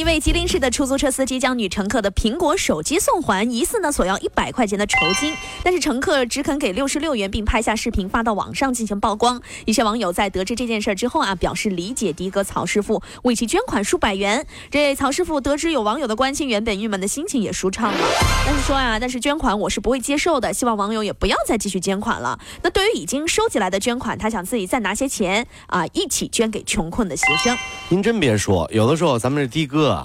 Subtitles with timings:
[0.00, 9.42] 一位吉林市的出租车司机将女乘客的苹果手机送还，疑似呢索要一百块钱的酬金，但是乘客只肯给六十六元，并拍下视频发到网上进行曝光。
[9.66, 14.46] 一些网友在得知这件事之后啊，表示理解的哥曹师傅，为其捐款数百元。
[14.70, 17.98] 这曹师傅得知有网友的关心，原本郁闷的心情也舒畅了。
[18.46, 22.38] 但是说啊，但是捐款我是不会接受的，希望网友也不要再继续捐款了。
[22.62, 27.54] 那对于已经收集来的捐款，他想自己再拿些钱啊，一起捐给穷困的学生。
[27.90, 29.99] 您真别说，有的时候咱们这的哥啊。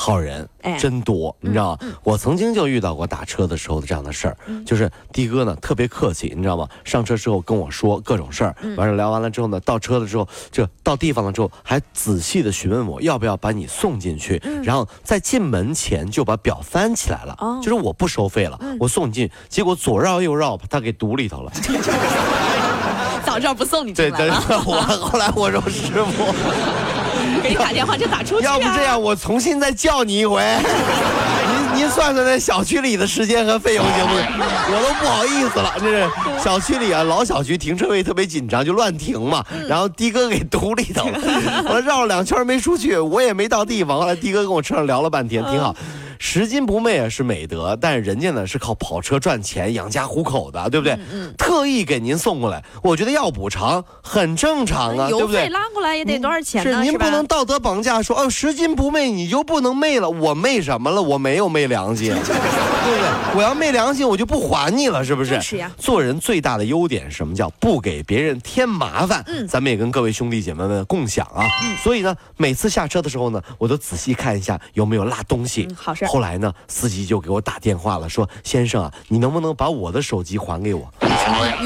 [0.00, 0.48] 好人
[0.78, 1.78] 真多，你知道吗？
[2.04, 6.68] 我曾经就遇到过打车的时候的这样的事儿，就是的哥呢特别客气，你知道吗？
[6.84, 21.50] 上车之后跟我说各种事儿，完了聊完了之后呢，到车了之后，这到地方了之后还仔细的询问我要不要把你送进去，然后在进门前就把表翻起来了，就是我不收费了，我送你进，结果左绕右绕把他给堵里头了。
[23.26, 24.42] 早知道不送你进来了。
[24.64, 26.77] 我后来我说师傅。
[27.42, 28.44] 给你打电话就打出去。
[28.44, 30.42] 要不这样，我重新再叫你一回。
[31.74, 34.26] 您您算算那小区里的时间和费用行不行？
[34.70, 35.74] 我都不好意思了。
[35.78, 36.08] 这是
[36.42, 39.44] 小区里啊，老小区停车位特别紧张，就乱停嘛。
[39.68, 41.18] 然后的哥给堵里头了，
[41.68, 43.98] 我绕了两圈没出去，我也没到地方。
[43.98, 45.74] 后来的哥跟我车上聊了半天，挺好。
[46.18, 50.94] 拾金不昧啊是美德，但是人家呢是靠跑车赚钱养家糊口的，对不对？
[50.94, 51.34] 嗯嗯。
[51.38, 55.48] 特意给您送过来，我觉得要补偿很正常啊，对不对？
[55.48, 56.84] 拉过来也得多少钱呢？
[56.84, 61.00] 是您不能道德绑架说哦拾金不昧你就不能昧了，我昧什么了？
[61.00, 63.36] 我没有昧良心， 对不对？
[63.36, 65.40] 我要昧良心我就不还你了，是不是？
[65.40, 65.70] 是呀。
[65.78, 69.22] 做人最大的优点什么叫不给别人添麻烦？
[69.26, 71.46] 嗯，咱们也跟各位兄弟姐妹们共享啊。
[71.62, 71.76] 嗯。
[71.78, 75.66] 所以呢，每次下车的时候呢，我都仔细看一下有没有落东西。
[75.70, 76.04] 嗯，好事。
[76.08, 81.08] 后来呢，司机就给我打电话了，说：“先生啊，你能不能把我的手机还给我？”你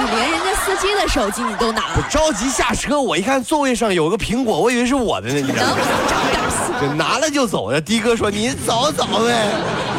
[0.00, 1.82] 连人家司机的手机你都拿？
[1.94, 5.34] 我着急下车，我一看座位上有个苹果，我以为是我的呢。
[5.34, 6.40] 你能不能长点
[6.88, 6.96] 心？
[6.96, 7.78] 拿了就走的。
[7.78, 9.50] 的哥说：“你走走呗。”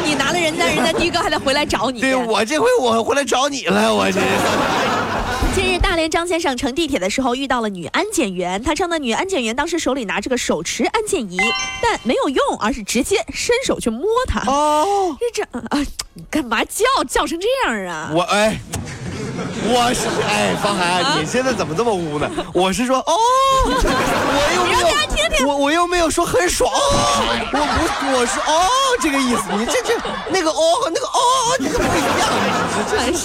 [0.04, 2.00] 你拿了人家，人家的哥还得回来找你。
[2.00, 4.20] 对我这回我回来找你了，我这。
[5.54, 8.62] 近日，大连张先生乘地铁的时候遇到了女安检员。
[8.62, 11.36] 他称呢，女安检员当时手里拿着个手持安检仪，
[11.82, 14.40] 但没有用，而是直接伸手去摸他。
[14.50, 15.78] 哦，这这啊，
[16.14, 18.10] 你干嘛叫叫成这样啊？
[18.14, 18.58] 我哎。
[19.64, 22.30] 我是哎，方海，你现在怎么这么污呢？
[22.52, 23.16] 我是说哦，
[23.64, 23.70] 我
[24.54, 26.78] 又没有，我我又没有说很爽，哦
[27.52, 27.58] 我
[28.00, 28.68] 不，我是哦
[29.00, 29.42] 这个意思。
[29.56, 29.94] 你这这
[30.30, 32.28] 那个哦和那个哦，这个不一样，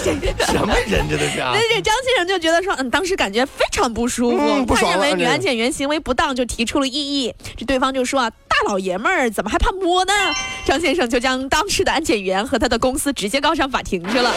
[0.05, 1.51] 这这什么人真的是啊？
[1.53, 7.33] 那这张先生就觉得说，嗯，当时感觉非常不舒服，他认为女安检员行为不当，就提出了异议。
[7.57, 10.13] 这对方就说啊，大老爷们儿怎么还怕摸呢？
[10.65, 14.31] 张先生就将当时的安检员和他的公司直接告上法庭去了。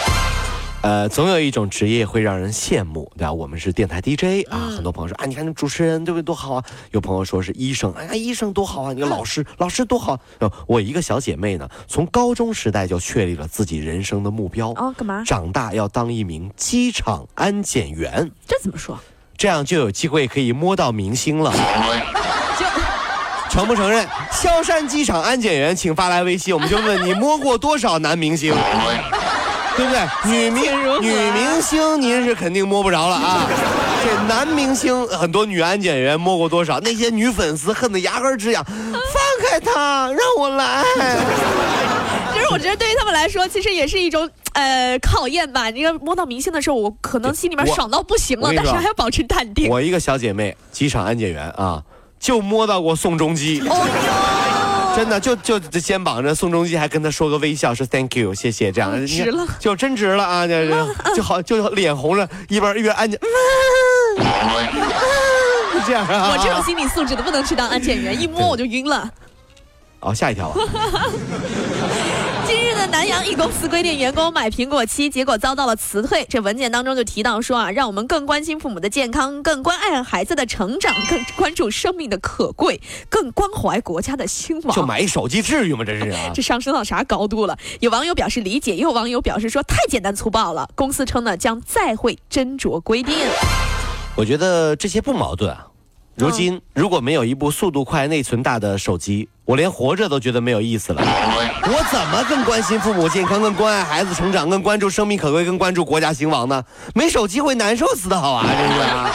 [0.83, 3.31] 呃，总有一种职业会让人羡慕，对吧？
[3.31, 6.63] 我们是电台 DJ 啊，很多朋友说啊，你看那主持人对不对多好啊？
[6.89, 8.91] 有朋友说是医生，哎呀，医生多好啊！
[8.93, 10.19] 你个老师，老师多好。
[10.65, 15.23] 我一个小姐妹呢，从高中时代就确立了自己人生的目标哦，干嘛？
[15.23, 18.31] 长大要当一名机场安检员。
[18.47, 18.97] 这怎么说？
[19.37, 21.53] 这样就有机会可以摸到明星了。
[23.51, 24.07] 承不承认？
[24.31, 28.51] 萧山机场安检员，请发来微信，我们就问你摸过多少男明星。
[29.77, 30.01] 对不对？
[30.25, 30.63] 女明
[31.01, 33.47] 女明星您是肯定摸不着了啊！
[34.03, 36.79] 这男明星很多，女安检员摸过多少？
[36.79, 40.83] 那些女粉丝恨得牙根直痒，放开他，让我来。
[42.33, 45.69] 其实我觉得对于他们来说，其实也是一种呃考验吧。
[45.69, 49.69] 你看摸到明星的时候，我可能心里面爽到不行了，但是还要保持淡定。
[49.69, 51.83] 我一个小姐妹，机场安检员啊，
[52.19, 53.61] 就摸到过宋仲基。
[54.95, 60.45] 真的就就这肩膀着宋仲基还跟他说个微笑，说 Thank you，谢谢，这样值了，就真值了啊！
[60.45, 60.67] 这
[61.15, 63.19] 就好，就脸红了，一边一边安检，
[65.87, 66.31] 这样啊！
[66.31, 69.09] 我这种心理素质的不能去当安检员，一摸我就晕了。
[70.01, 70.53] 哦，吓一跳。
[72.47, 76.25] 今日的南阳一公司规定员工买苹果七，结果遭到了辞退。
[76.29, 84.75] 这文件当中就提到说啊，让我们更关心父母的健康，更关爱孩子的成长，更关注生命的可贵，更关怀国家的兴亡。
[84.75, 85.85] 就买一手机至于吗？
[85.85, 87.57] 这是啊，这上升到啥高度了？
[87.79, 90.69] 有网友表示理解，也有网友表示说太简单粗暴了。
[90.75, 93.15] 公司称呢将再会斟酌规定。
[94.15, 95.67] 我觉得这些不矛盾啊。
[96.15, 101.01] 如今如果没有一部速度快、内存大的手机，我连活着都觉得没有意思了。
[101.01, 106.63] 我怎么更关心父母健康、更关爱孩子成长、更关注生命可贵、更关注国家兴亡呢？
[106.93, 108.45] 没手机会难受死的好啊！
[108.45, 109.09] 真是啊。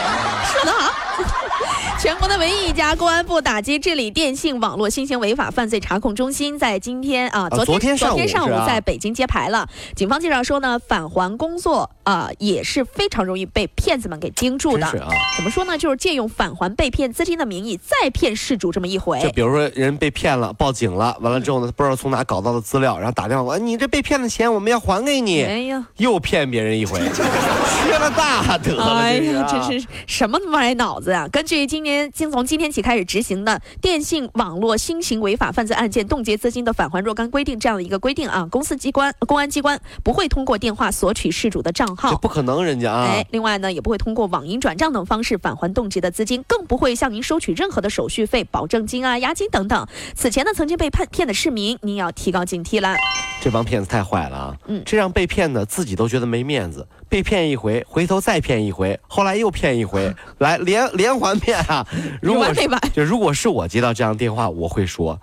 [0.51, 0.93] 说得好。
[1.99, 9.67] 全国的唯一一家公安部打击治理电信网络新型违法犯罪查控中心，在今天啊，昨天昨天上午在北京揭牌了。
[9.95, 14.85] 警方介绍说呢，返还工作啊也是非常容易被骗子们给盯住的。
[14.85, 15.77] 啊，怎么说呢？
[15.77, 19.19] 就是借用返还被骗资金的名义，再骗事主这么一回。
[19.19, 25.43] 就比如说人被骗了，报警了，完了之后呢，不知道从哪搞到的资料，然后打电话问你这被骗的钱我们要还给你。
[25.43, 26.99] 哎呀，又骗别人一回，
[27.83, 28.99] 缺了大德了。
[28.99, 31.27] 哎呀，真是什么歪脑子呀！
[31.29, 32.67] 根据今年经从今天。
[32.67, 43.07] 起开始执行的电信网络新型违法犯罪案件冻结资金的返还若干规定这样的一个规定啊，公司机关、公安机关不会通过电话索取事主的账号，这不可能，人家啊。
[43.07, 49.87] 哎，另外呢，也不会通过网银转账等方式返还冻结的资金，更不会向您收取任何的手续费、保证金啊、押金等等。
[50.15, 52.95] 此前呢，曾经被骗骗的市民，您要提高警惕了。
[53.41, 54.57] 这帮骗子太坏了啊！
[54.67, 61.87] 嗯，这让被骗的自己都觉得没面子，被骗一回，回头再骗一回，后来又骗一回， 来连连环骗啊！
[62.21, 62.47] 如果
[62.93, 65.19] 就如果是我接到这样电话，我会说：“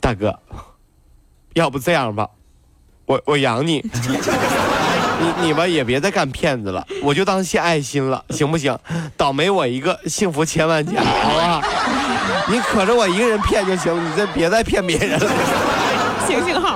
[0.00, 0.38] 大哥，
[1.54, 2.30] 要不这样吧，
[3.04, 3.80] 我我养你，
[5.20, 8.76] 你你们也别再干骗子了，我就当献爱心了，行不行？
[9.16, 11.62] 倒霉我一个，幸福千万家，好不好？
[12.48, 15.30] 你可着我一个人骗就行，你再别再骗别人了。”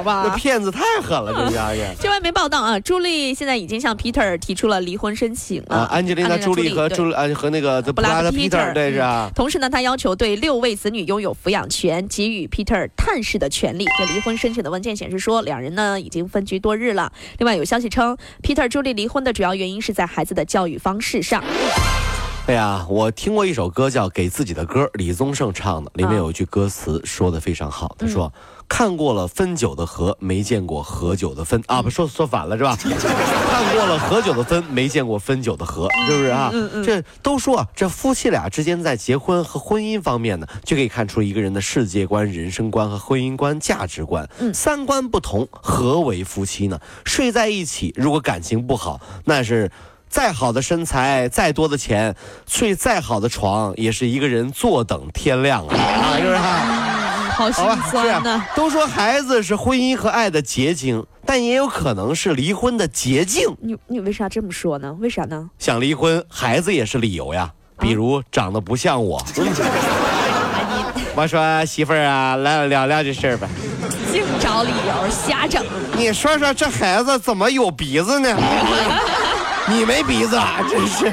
[0.03, 1.75] 行行好吧，这骗子太狠了，这家伙。
[2.01, 5.77] 这外媒报道啊，朱莉现在已经向 Peter 提出了离婚申请了。
[5.77, 9.31] 啊，安吉丽娜·朱莉和朱啊和那个布拉德·皮特，对是啊。
[9.35, 13.87] 同时呢，他要求对六位子女拥有抚养权，给予 Peter 探视的权利。
[13.99, 17.13] 这离婚申请的文件显示说，两人呢已经分居多日了。
[17.39, 21.43] 另外有消息称，Peter 朱莉离婚的主要原因是在孩子的教育方式上。
[22.47, 28.33] 哎呀，我听过一首歌叫《给自己的歌》，李宗盛唱的，里面有一句歌词说的非常好，他说。
[28.73, 31.83] 看过了分酒的和，没见过合酒的分啊！
[31.83, 32.75] 不说说反了是吧？
[32.81, 36.51] 看过了合酒的分，没见过分酒的合，是不是啊？
[36.83, 44.27] 这都说这夫妻俩之间在结婚和婚姻方面呢，就可以看出一个人的世界观、人生观和婚姻观、价值观。
[44.55, 46.81] 三观不同，何为夫妻呢？
[47.05, 49.71] 睡在一起，如果感情不好，那是
[50.09, 52.17] 再好的身材、再多的钱、
[52.47, 56.17] 睡再好的床，也是一个人坐等天亮啊！
[56.17, 57.02] 是不是？
[57.35, 58.43] 好心酸呐！
[58.55, 63.57] 都说孩子是婚姻和爱的结晶，但也有可能是离婚的捷径。
[63.61, 64.93] 你你为啥这么说呢？
[65.01, 65.51] 为啥呢？
[65.59, 67.51] 想离婚，孩子也是理由呀。
[67.79, 69.21] 比如长得不像我。
[71.15, 73.49] 我说媳妇儿啊，来聊聊这事儿吧。
[74.13, 75.65] 净找理由，瞎整。
[75.97, 78.29] 你说说这孩子怎么有鼻子呢？
[79.69, 80.61] 你没鼻子啊！
[80.69, 81.07] 真是，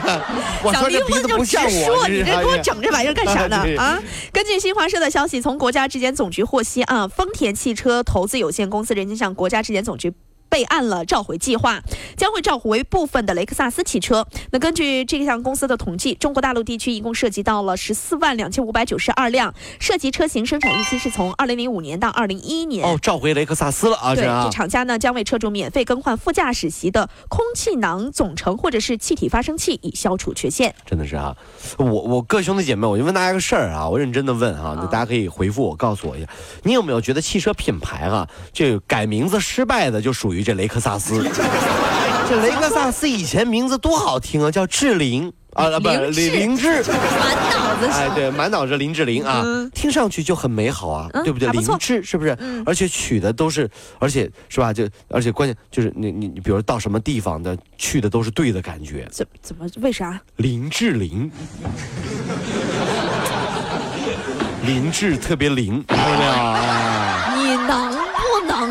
[0.63, 3.57] 我说这鼻子不像我，你这给我整这玩意儿干啥呢？
[3.77, 4.01] 啊！
[4.33, 10.13] 根据新华社的消息，从国家质检总局获悉啊，丰田汽车投资有限公司人经向国家质检总局。
[10.49, 11.81] 备案了召回计划，
[12.17, 14.25] 将会召回部分的雷克萨斯汽车。
[14.51, 22.83] 那根据这项公司的统计，中国大陆地区一共涉及到了十四万两千五百九十二辆，涉及车型生产日期是从二零零五年到二零一一年。
[22.85, 24.15] 哦，召回雷克萨斯了啊！
[24.15, 30.73] 对，这厂家呢将为车主免费更换副驾驶席的空气囊总成或者是气体发生器，以消除缺陷。
[30.85, 31.37] 真的是啊，
[31.77, 36.27] 我我各位兄弟姐妹，我就问大家个事儿啊，我认真的问啊，那大家可以回复我，告诉我一下，
[36.63, 40.38] 你有没有觉得汽车品牌啊，这改名字失败的就属于。
[40.43, 41.23] 这雷克萨斯，
[42.29, 49.43] 这雷克萨斯以前名字多好听啊，叫志玲啊，不，林志，满脑子哎，对，满脑子林志玲啊，
[49.73, 51.49] 听上去就很美好啊，对不对？
[51.49, 52.37] 林志是不是？
[52.65, 53.69] 而且取的都是，
[53.99, 54.71] 而且是吧？
[54.71, 59.07] 就而且关键就是你你你，比如到什么地方的去的都是对的感觉。
[59.11, 60.19] 怎怎么为啥？
[60.37, 61.31] 林志玲，
[64.65, 66.31] 林志特别灵，看到没有？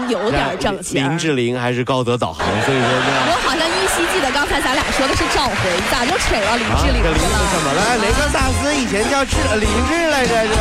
[0.08, 0.94] 有点正气。
[0.98, 3.06] 林志玲还是高德导航，所以说呢。
[3.30, 5.54] 我好像依稀记得刚才咱俩说的是召回，
[5.90, 7.08] 咋就扯到林志玲了？
[7.52, 7.96] 怎么了？
[8.02, 10.60] 雷克萨斯以前叫志林志来着，是吧？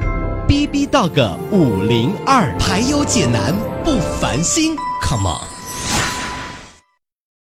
[0.51, 3.55] B B Dog 五零二，排忧解难
[3.85, 5.50] 不烦心，Come on。